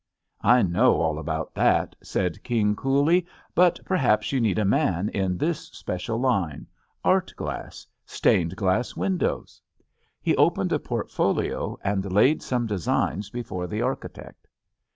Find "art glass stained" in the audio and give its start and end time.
7.03-8.55